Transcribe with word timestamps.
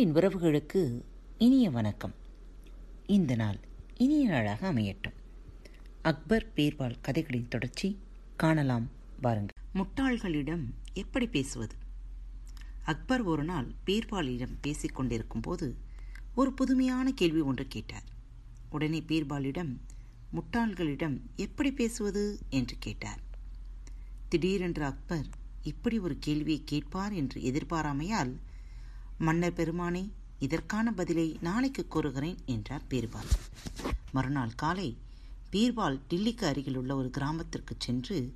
அன்பின் 0.00 0.22
உறவுகளுக்கு 0.22 1.02
இனிய 1.38 1.70
வணக்கம். 1.70 2.14
இந்த 3.06 3.34
நாள் 3.34 3.58
இனிய 3.96 4.28
நாளாக 4.28 4.72
அமையட்டும். 4.72 5.12
அக்பர் 6.02 6.52
பீர்பால் 6.56 6.94
கதைகளின் 7.00 7.48
தொடர்ச்சி 7.48 7.98
காணலாம் 8.36 8.90
வாருங்கள். 9.20 9.64
முட்டாள்களிடம் 9.74 10.64
எப்படி 10.92 11.26
பேசுவது? 11.26 11.76
அக்பர் 12.84 13.22
ஒரு 13.22 13.44
நாள் 13.44 13.72
பீர்பாலிடம் 13.86 14.56
பேசிக்கொண்டிருக்கும் 14.66 15.42
போது 15.42 15.76
ஒரு 16.34 16.52
புதுமையான 16.52 17.12
கேள்வி 17.12 17.40
ஒன்று 17.40 17.66
கேட்டார். 17.68 18.04
உடனே 18.70 19.04
பீர்பாலிடம் 19.06 19.76
முட்டாள்களிடம் 20.32 21.20
எப்படி 21.36 21.72
பேசுவது? 21.72 22.38
என்று 22.50 22.76
கேட்டார். 22.78 23.20
திடீரென்று 24.28 24.84
அக்பர் 24.84 25.26
இப்படி 25.62 25.98
ஒரு 25.98 26.16
கேள்வியை 26.20 26.62
கேட்பார் 26.64 27.12
என்று 27.12 27.40
எதிர்பாராமையால் 27.40 28.32
மன்னர் 29.20 29.52
பெருமானே 29.52 30.10
இதற்கான 30.38 30.92
பதிலை 30.92 31.38
நாளைக்கு 31.40 31.88
கூறுகிறேன் 31.88 32.38
என்றார் 32.46 32.82
பீர்பால். 32.90 33.30
மறுநாள் 34.12 34.54
காலை 34.54 34.96
பீர்பால் 35.52 36.00
டில்லிக்கு 36.10 36.44
அருகில் 36.44 36.76
உள்ள 36.76 36.96
ஒரு 36.96 37.10
கிராமத்திற்கு 37.10 37.74
சென்று 37.78 38.34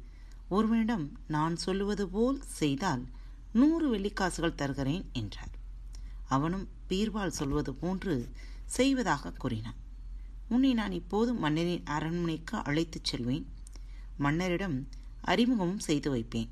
ஒருவனிடம் 0.49 1.19
நான் 1.27 1.57
சொல்லுவது 1.57 2.09
போல் 2.09 2.43
செய்தால் 2.47 3.05
நூறு 3.53 3.87
வெள்ளிக்காசுகள் 3.95 4.55
தருகிறேன் 4.55 5.11
என்றார். 5.13 5.55
அவனும் 6.29 6.69
பீர்பால் 6.89 7.37
சொல்வது 7.41 7.75
போன்று 7.75 8.29
செய்வதாக 8.67 9.33
கூறினான். 9.33 9.81
உன்னை 10.49 10.75
நான் 10.75 10.93
இப்போது 10.93 11.35
மன்னரின் 11.35 11.87
அரண்மனைக்கு 11.87 12.57
அழைத்துச் 12.59 13.05
செல்வேன். 13.05 13.47
மன்னரிடம் 14.19 14.89
அறிமுகமும் 15.23 15.79
செய்து 15.79 16.11
வைப்பேன். 16.11 16.49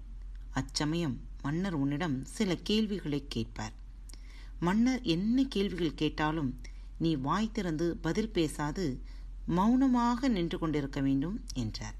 அச்சமயம் 0.50 1.20
மன்னர் 1.42 1.74
உன்னிடம் 1.74 2.24
சில 2.24 2.56
கேள்விகளை 2.56 3.24
கேட்பார். 3.28 3.80
மன்னர் 4.66 5.02
என்ன 5.02 5.44
கேள்விகள் 5.44 5.94
கேட்டாலும் 5.94 6.50
நீ 6.98 7.14
வாய் 7.14 7.50
திறந்து 7.52 7.96
பதில் 7.96 8.30
பேசாது 8.30 8.84
மௌனமாக 9.46 10.28
நின்று 10.28 10.58
கொண்டிருக்க 10.58 11.00
வேண்டும் 11.00 11.44
என்றார். 11.54 11.96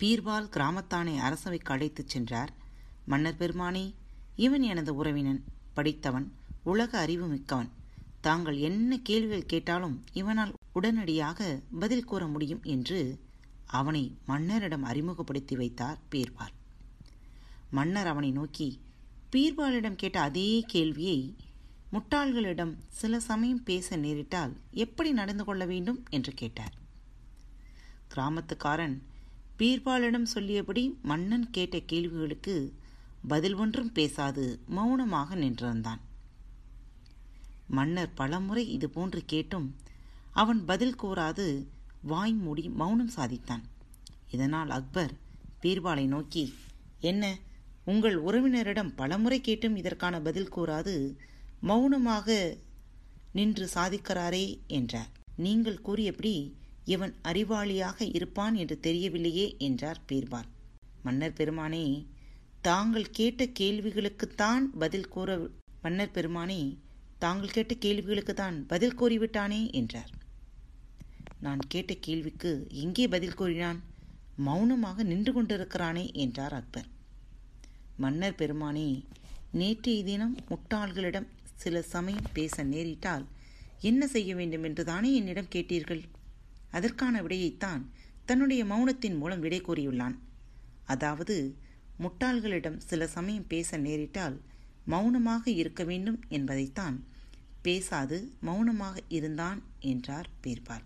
பீர்பால் 0.00 0.50
கிராமத்தானை 0.56 1.14
அரசவைக்கு 1.18 1.72
அழைத்துச் 1.72 2.08
சென்றார். 2.08 2.52
மன்னர் 3.06 3.38
பெருமானே 3.38 3.94
இவன் 4.36 4.62
எனது 4.62 4.94
உறவினன் 4.94 5.44
படித்தவன் 5.74 6.32
உலக 6.62 6.98
அறிவு 6.98 7.26
மிக்கவன். 7.26 7.70
தாங்கள் 8.20 8.58
என்ன 8.58 8.98
கேள்விகள் 8.98 9.50
கேட்டாலும் 9.52 10.04
இவனால் 10.12 10.52
உடனடியாக 10.72 11.60
பதில் 11.78 12.04
கூற 12.04 12.26
முடியும் 12.26 12.62
என்று 12.62 13.00
அவனை 13.66 14.04
மன்னரிடம் 14.26 14.82
அறிமுகப்படுத்தி 14.82 15.56
வைத்தார் 15.56 15.98
பீர்பால். 16.10 16.54
மன்னர் 17.70 18.06
அவனை 18.06 18.30
நோக்கி 18.30 18.68
பீர்பாலிடம் 19.32 19.94
கேட்ட 19.94 20.20
அதே 20.20 20.64
கேள்வியை 20.66 21.36
முட்டாள்களிடம் 21.92 22.74
சில 22.88 23.20
சமயம் 23.20 23.62
பேச 23.62 23.96
நேரிட்டால் 23.96 24.52
எப்படி 24.70 25.12
நடந்து 25.12 25.44
கொள்ள 25.44 25.64
வேண்டும் 25.64 26.06
என்று 26.10 26.32
கேட்டார். 26.32 26.72
கிராமத்துக்காரன் 28.14 29.02
பீர்பாலிடம் 29.58 30.22
சொல்லியபடி 30.22 30.98
மன்னன் 31.02 31.50
கேட்ட 31.50 31.80
கேள்விகளுக்கு 31.80 32.74
பதில் 33.28 33.54
ஒன்றும் 33.54 33.92
பேசாது 33.92 34.60
மௌனமாக 34.66 35.34
நின்றிருந்தான். 35.34 36.00
மன்னர் 37.66 38.14
பலமுறை 38.14 38.76
இதுபோன்று 38.76 39.20
கேட்டும் 39.26 39.76
அவன் 40.32 40.64
பதில் 40.64 41.00
கூறாது 41.02 41.66
வாய் 42.02 42.32
மூடி 42.32 42.68
மௌனம் 42.68 43.10
சாதித்தான். 43.16 43.62
இதனால் 44.30 44.70
அக்பர் 44.70 45.12
பீர்பாலை 45.62 46.06
நோக்கி 46.06 46.54
என்ன? 47.00 47.38
உங்கள் 47.90 48.16
உறவினரிடம் 48.26 48.94
பலமுறை 49.00 49.38
கேட்டும் 49.40 49.76
இதற்கான 49.80 50.14
பதில் 50.26 50.54
கூறாது 50.56 50.94
மௌனமாக 51.68 52.28
நின்று 53.36 53.66
சாதிக்கிறாரே 53.74 54.46
என்றார். 54.78 55.10
நீங்கள் 55.44 55.84
கூறியபடி 55.86 56.34
இவன் 56.94 57.14
அறிவாளியாக 57.30 57.98
இருப்பான் 58.16 58.54
என்று 58.54 58.76
தெரியவில்லையே 58.86 59.46
என்றார் 59.66 60.00
பீர்பால். 60.10 60.48
மன்னர் 61.02 61.38
பெருமானே 61.38 61.84
தாங்கள் 62.60 63.14
கேட்ட 63.18 63.42
கேள்விகளுக்குத்தான் 63.60 64.64
பதில் 64.82 65.10
கூற 65.14 65.38
மன்னர் 65.82 66.14
பெருமானே 66.16 66.60
தாங்கள் 67.24 67.54
கேட்ட 67.56 67.74
கேள்விகளுக்கு 67.84 68.34
தான் 68.34 68.56
பதில் 68.72 68.98
கூறிவிட்டானே 69.00 69.60
என்றார். 69.80 70.10
நான் 71.46 71.62
கேட்ட 71.72 71.92
கேள்விக்கு 72.06 72.52
எங்கே 72.84 73.06
பதில் 73.14 73.38
கூறினான்? 73.40 73.80
மௌனமாக 74.46 75.04
நின்று 75.10 75.32
கொண்டிருக்கிறானே 75.32 76.06
என்றார் 76.24 76.56
அக்பர். 76.60 76.88
மன்னர் 77.98 78.38
பெருமானே 78.38 78.88
நேற்றைய 79.52 80.04
தினம் 80.04 80.34
முட்டாள்களிடம் 80.48 81.28
சில 81.54 81.82
சமயம் 81.82 82.28
பேச 82.32 82.64
நேரிட்டால் 82.64 83.24
என்ன 83.80 84.02
செய்ய 84.06 84.30
வேண்டும் 84.34 84.62
என்று 84.62 84.82
தானே 84.84 85.10
என்னிடம் 85.14 85.52
கேட்டீர்கள்? 85.54 86.02
அதற்கான 86.70 87.22
விடையைத்தான் 87.22 87.82
தன்னுடைய 88.24 88.62
மௌனத்தின் 88.64 89.16
மூலம் 89.16 89.40
விடை 89.40 89.60
கூறியுள்ளான். 89.60 90.16
அதாவது 90.84 91.36
முட்டாள்களிடம் 92.00 92.78
சில 92.86 93.06
சமயம் 93.06 93.46
பேச 93.46 93.78
நேரிட்டால் 93.78 94.36
மௌனமாக 94.84 95.44
இருக்க 95.50 95.82
வேண்டும் 95.84 96.20
என்பதைத்தான் 96.28 96.98
பேசாது 97.62 98.18
மௌனமாக 98.40 98.96
இருந்தான் 99.08 99.60
என்றார் 99.92 100.28
பீர்பால். 100.42 100.84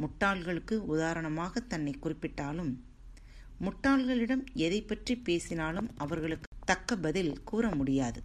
முட்டாள்களுக்கு 0.00 0.76
உதாரணமாக 0.86 1.60
தன்னை 1.72 1.94
குறிப்பிட்டாலும் 2.02 2.72
முட்டாள்களிடம் 3.60 4.44
எதை 4.54 4.82
பற்றி 4.82 5.16
பேசினாலும் 5.16 5.90
அவர்களுக்கு 5.96 6.44
தக்க 6.64 6.96
பதில் 6.96 7.42
கூற 7.44 7.74
முடியாது. 7.74 8.22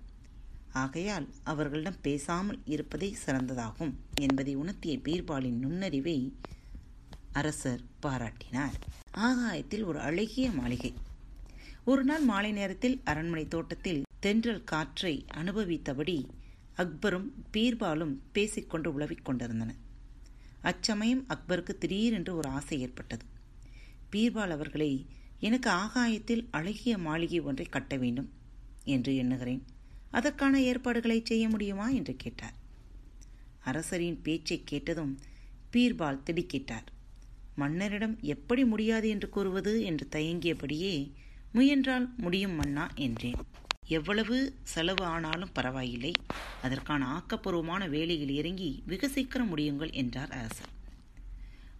ஆகையால் 0.71 1.27
அவர்களிடம் 1.43 2.01
பேசாமல் 2.01 2.59
இருப்பதே 2.65 3.15
சிறந்ததாகும் 3.25 3.93
என்பதை 4.21 4.57
உணர்த்திய 4.57 4.97
பீர்பாலின் 4.97 5.57
நுண்ணறிவை 5.57 6.35
அரசர் 7.31 7.81
பாராட்டினார். 8.01 8.75
ஆகாயத்தில் 9.11 9.83
ஒரு 9.83 9.99
அழகிய 9.99 10.51
மாளிகை. 10.51 10.93
ஒரு 11.83 12.03
நாள் 12.03 12.23
மாலை 12.23 12.51
நேரத்தில் 12.51 13.01
அரண்மனை 13.03 13.47
தோட்டத்தில் 13.47 14.03
தென்றல் 14.19 14.63
காற்றை 14.63 15.25
அனுபவித்தபடி 15.33 16.27
அக்பரும் 16.77 17.29
பீர்பாலும் 17.53 18.17
பேசிக்கொண்டு 18.31 18.93
உழவிக் 18.93 19.25
கொண்டிருந்தனர். 19.25 19.79
அச்சமயம் 20.61 21.25
அக்பருக்கு 21.27 21.77
திடீரென்று 21.77 22.35
ஒரு 22.35 22.49
ஆசை 22.49 22.79
ஏற்பட்டது. 22.79 23.25
பீர்பால் 24.11 24.49
அவர்களை 24.49 25.05
எனக்கு 25.41 25.69
ஆகாயத்தில் 25.69 26.47
அழகிய 26.51 26.97
மாளிகை 26.97 27.39
ஒன்றை 27.39 27.65
கட்ட 27.65 27.97
வேண்டும் 27.97 28.29
என்று 28.85 29.15
எண்ணுகிறேன். 29.15 29.63
அதற்கான 30.11 30.61
ஏற்பாடுகளை 30.61 31.21
செய்ய 31.23 31.49
முடியுமா? 31.49 31.89
என்று 31.89 32.15
கேட்டார். 32.15 32.53
அரசரின் 33.59 34.21
பேச்சை 34.21 34.61
கேட்டதும் 34.65 35.19
பீர்பால் 35.73 36.23
திடுக்கிட்டார். 36.25 36.87
மன்னரிடம் 37.55 38.19
எப்படி 38.21 38.65
முடியாது 38.65 39.09
என்று 39.09 39.29
கூறுவது 39.29 39.83
என்று 39.83 40.07
தயங்கியபடியே 40.11 41.11
முயன்றால் 41.51 42.13
முடியும் 42.17 42.51
மன்னா 42.51 42.89
என்றேன். 42.95 43.39
எவ்வளவு 43.87 44.37
செலவு 44.63 45.03
ஆனாலும் 45.05 45.51
பரவாயில்லை. 45.53 46.13
அதற்கான 46.61 47.07
ஆக்கப்பூர்வமான 47.07 47.89
வேலையில் 47.89 48.29
இறங்கி 48.29 48.83
வெகு 48.85 49.09
சீக்கிரம் 49.09 49.57
முடியுங்கள் 49.57 49.93
என்றார் 49.93 50.29
அரசர். 50.29 50.79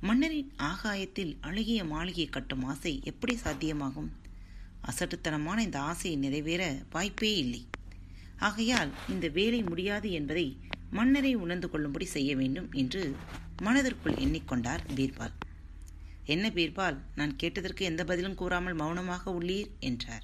மன்னரின் 0.04 0.54
ஆகாயத்தில் 0.58 1.38
அழகிய 1.42 1.84
மாளிகை 1.84 2.26
கட்டும் 2.26 2.64
ஆசை 2.64 3.02
எப்படி 3.04 3.38
சாத்தியமாகும்? 3.44 4.08
அசட்டுத்தனமான 4.84 5.58
இந்த 5.58 5.80
ஆசையை 5.80 6.20
நிறைவேற 6.20 6.78
வாய்ப்பே 6.90 7.38
இல்லை. 7.38 7.66
ஆகையால் 8.38 8.92
இந்த 9.10 9.28
வேலை 9.28 9.64
முடியாது 9.64 10.12
என்பதை 10.12 10.58
மன்னரை 10.90 11.36
உணர்ந்து 11.36 11.70
கொள்ளும்படி 11.70 12.06
செய்ய 12.06 12.36
வேண்டும் 12.36 12.72
என்று 12.72 13.16
மனதிற்குள் 13.62 14.14
எண்ணிக்கொண்டார் 14.14 14.80
பீர்பால். 14.96 15.36
என்ன 16.26 16.50
பீர்பால் 16.50 16.98
நான் 17.16 17.36
கேட்டதற்கு 17.36 17.86
எந்த 17.86 18.04
பதிலும் 18.04 18.36
கூறாமல் 18.36 18.74
மௌனமாக 18.74 19.32
உள்ளீர்? 19.32 19.70
என்றார். 19.80 20.24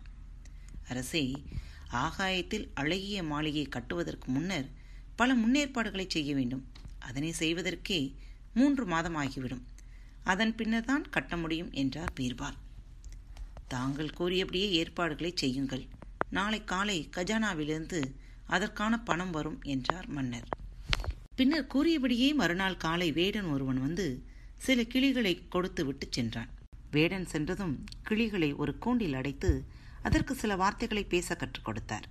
அரசே 0.88 1.44
ஆகாயத்தில் 1.89 2.69
அழகிய 2.73 3.23
மாளிகை 3.23 3.63
கட்டுவதற்கு 3.63 4.31
முன்னர் 4.31 4.68
பல 5.15 5.35
முன்னேற்பாடுகளை 5.35 6.07
செய்ய 6.07 6.35
வேண்டும். 6.35 6.65
அதனை 7.00 7.31
செய்வதற்கே 7.31 8.13
மூன்று 8.57 8.83
மாதம் 8.86 9.18
ஆகிவிடும் 9.21 9.63
அதன் 10.31 10.54
பின்னர் 10.56 10.88
தான் 10.92 11.06
கட்ட 11.15 11.33
முடியும் 11.38 11.71
என்றார் 11.81 12.13
பீர்பால். 12.19 12.57
தாங்கள் 13.74 14.15
கூறியபடியே 14.19 14.68
ஏற்பாடுகளை 14.80 15.31
செய்யுங்கள். 15.36 15.83
நாளை 16.30 16.59
காலை 16.63 16.98
கஜானாவிலிருந்து 17.15 18.00
அதற்கான 18.56 18.94
பணம் 19.09 19.31
வரும் 19.31 19.59
என்றார் 19.74 20.07
மன்னர். 20.18 20.48
பின்னர் 21.36 21.71
கூறியபடியே 21.74 22.30
மறுநாள் 22.33 22.81
காலை 22.86 23.09
வேடன் 23.12 23.50
ஒருவன் 23.54 23.80
வந்து 23.86 24.06
சில 24.65 24.83
கிளிகளை 24.94 25.33
கொடுத்து 25.56 25.81
விட்டு 25.86 26.06
சென்றான். 26.09 26.51
வேடன் 26.92 27.27
சென்றதும் 27.33 27.75
கிளிகளை 28.07 28.50
ஒரு 28.62 28.74
கூண்டில் 28.83 29.18
அடைத்து 29.19 29.51
அதற்கு 30.07 30.33
சில 30.42 30.56
வார்த்தைகளை 30.56 31.04
பேச 31.13 31.36
கற்றுக் 31.36 31.68
கொடுத்தார். 31.68 32.07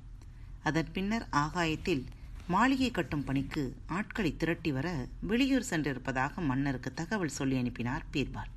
அதன் 0.69 0.90
பின்னர் 0.96 1.26
ஆகாயத்தில் 1.44 2.04
மாளிகை 2.48 2.90
கட்டும் 2.90 3.25
பணிக்கு 3.25 3.76
ஆட்களை 3.87 4.37
திரட்டி 4.37 4.72
வர 4.72 5.06
வெளியூர் 5.20 5.64
சென்றிருப்பதாக 5.70 6.34
மன்னருக்கு 6.40 6.94
தகவல் 6.94 7.28
சொல்லி 7.28 7.56
அனுப்பினார் 7.56 8.04
பீர்பால். 8.12 8.50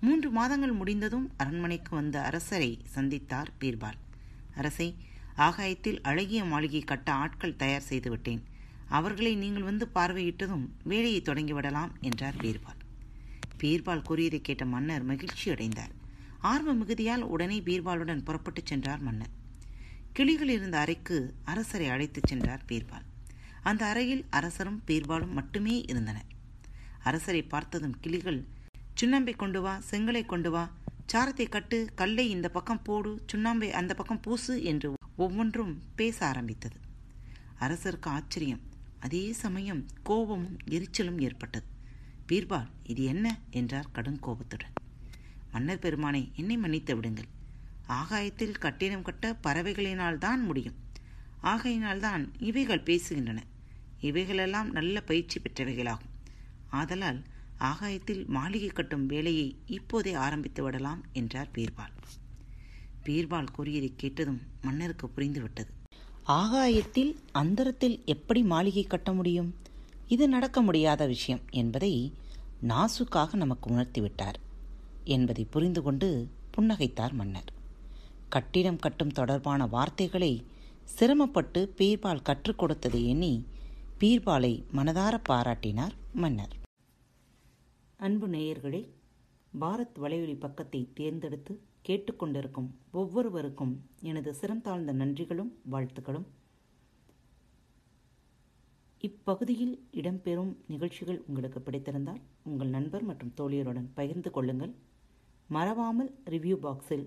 மூன்று 0.00 0.30
மாதங்கள் 0.30 0.72
முடிந்ததும் 0.72 1.32
அரண்மனைக்கு 1.36 1.94
வந்த 1.94 2.22
அரசரை 2.22 2.78
சந்தித்தார் 2.94 3.50
பீர்பால். 3.60 3.98
அரசை 4.54 4.94
ஆகாயத்தில் 5.36 6.00
அழகிய 6.00 6.44
மாளிகை 6.44 6.80
கட்ட 6.80 7.12
ஆட்கள் 7.12 7.56
தயார் 7.56 7.88
செய்துவிட்டேன். 7.90 8.42
அவர்களை 8.88 9.34
நீங்கள் 9.34 9.62
வந்து 9.62 9.88
பார்வையிட்டதும் 9.94 10.66
வேலையை 10.84 11.20
தொடங்கிவிடலாம் 11.20 11.92
என்றார் 12.00 12.34
பீர்பால். 12.34 12.80
பீர்பால் 13.60 14.02
கூறியதை 14.02 14.40
கேட்ட 14.40 14.64
மன்னர் 14.64 15.02
மகிழ்ச்சி 15.02 15.50
அடைந்தார் 15.50 15.94
ஆர்வ 16.40 16.74
மிகுதியால் 16.74 17.28
உடனே 17.34 17.60
பீர்பாலுடன் 17.60 18.24
புறப்பட்டுச் 18.24 18.66
சென்றார் 18.66 18.98
மன்னர். 18.98 19.40
கிளிகள் 20.12 20.48
இருந்த 20.48 20.78
அறைக்கு 20.78 21.34
அரசரை 21.44 21.88
அழைத்துச் 21.88 22.26
சென்றார் 22.26 22.62
பீர்பால். 22.68 23.06
அந்த 23.62 23.86
அறையில் 23.86 24.24
அரசரும் 24.30 24.82
பீர்பாலும் 24.86 25.30
மட்டுமே 25.30 25.80
இருந்தனர். 25.80 26.24
அரசரை 26.98 27.42
பார்த்ததும் 27.42 28.00
கிளிகள் 28.00 28.44
சுண்ணாம்பை 29.00 29.36
கொண்டு 29.36 29.60
வா 29.60 29.80
செங்கலை 29.90 30.26
கொண்டு 30.26 30.50
வா 30.50 30.70
சாரத்தை 31.12 31.48
கட்டு 31.48 31.88
கல்லை 31.94 32.30
இந்த 32.30 32.48
பக்கம் 32.48 32.82
போடு 32.82 33.24
சுண்ணாம்பை 33.32 33.70
அந்த 33.70 33.94
பக்கம் 33.94 34.20
பூசு 34.20 34.62
என்று 34.62 34.92
ஒவ்வொன்றும் 35.16 35.82
பேச 35.96 36.26
ஆரம்பித்தது. 36.26 36.76
அரசருக்கு 37.60 38.06
ஆச்சரியம் 38.06 38.60
அதே 39.00 39.32
சமயம் 39.32 39.86
கோபமும் 40.02 40.56
எரிச்சலும் 40.70 41.20
ஏற்பட்டது. 41.20 41.66
பீர்பால் 42.28 42.68
இது 42.82 43.04
என்ன? 43.04 43.38
என்றார் 43.50 43.92
கடும் 43.92 44.18
கோபத்துடன் 44.18 44.72
மன்னர் 45.52 45.78
பெருமானை 45.78 46.32
என்னை 46.36 46.56
மன்னித்து 46.56 46.94
விடுங்கள். 46.94 47.30
ஆகாயத்தில் 47.98 48.60
கட்டிடம் 48.64 49.02
கட்ட 49.02 49.26
பறவைகளினால் 49.42 50.18
தான் 50.18 50.42
முடியும். 50.44 50.78
ஆகையினால்தான் 51.42 52.24
இவைகள் 52.40 52.86
பேசுகின்றன. 52.88 53.40
இவைகளெல்லாம் 54.00 54.70
நல்ல 54.70 54.96
பயிற்சி 55.00 55.38
பெற்றவைகளாகும். 55.40 56.12
ஆதலால் 56.70 57.20
ஆகாயத்தில் 57.70 58.22
மாளிகை 58.26 58.68
கட்டும் 58.68 59.06
வேலையை 59.06 59.48
இப்போதே 59.66 60.12
ஆரம்பித்து 60.26 60.62
விடலாம் 60.62 61.02
என்றார் 61.12 61.50
பீர்பால். 61.54 61.94
பீர்பால் 63.04 63.52
கூறியதை 63.52 63.90
கேட்டதும் 63.96 64.40
மன்னருக்கு 64.62 65.06
புரிந்துவிட்டது. 65.16 65.70
ஆகாயத்தில் 66.38 67.12
அந்தரத்தில் 67.32 67.96
எப்படி 68.04 68.40
மாளிகை 68.52 68.84
கட்ட 68.84 69.12
முடியும்? 69.12 69.50
இது 70.08 70.24
நடக்க 70.28 70.58
முடியாத 70.62 71.02
விஷயம் 71.06 71.42
என்பதை 71.50 71.94
நாசுக்காக 72.68 73.34
நமக்கு 73.34 73.66
உணர்த்திவிட்டார் 73.74 74.38
என்பதை 75.14 75.44
புரிந்து 75.54 75.80
கொண்டு 75.82 76.08
புன்னகைத்தார் 76.54 77.12
மன்னர். 77.12 77.50
கட்டிடம் 78.34 78.78
கட்டும் 78.78 79.14
தொடர்பான 79.18 79.66
வார்த்தைகளை 79.66 80.30
சிரமப்பட்டு 80.84 81.60
பீர்பால் 81.78 82.22
கற்றுக் 82.22 82.58
கொடுத்ததை 82.58 83.00
எண்ணி 83.08 83.32
பீர்பாலை 84.00 84.52
மனதார 84.76 85.14
பாராட்டினார் 85.28 85.94
மன்னர். 86.14 86.54
அன்பு 87.96 88.28
நேயர்களே 88.28 88.80
பாரத் 89.60 89.98
வலையொலி 90.02 90.36
பக்கத்தை 90.38 90.80
தேர்ந்தெடுத்து 90.94 91.54
கேட்டுக்கொண்டிருக்கும் 91.88 92.68
ஒவ்வொருவருக்கும் 92.92 93.74
எனது 94.02 94.30
சிறந்தாழ்ந்த 94.40 94.92
நன்றிகளும் 95.02 95.52
வாழ்த்துக்களும். 95.70 96.26
இப்பகுதியில் 99.08 99.76
இடம்பெறும் 99.92 100.52
நிகழ்ச்சிகள் 100.68 101.22
உங்களுக்கு 101.26 101.60
பிடித்திருந்தால் 101.60 102.22
உங்கள் 102.42 102.74
நண்பர் 102.76 103.02
மற்றும் 103.02 103.34
தோழியருடன் 103.36 103.88
பகிர்ந்து 103.94 104.30
கொள்ளுங்கள். 104.30 104.74
மறவாமல் 105.48 106.10
ரிவ்யூ 106.30 106.56
பாக்ஸில் 106.66 107.06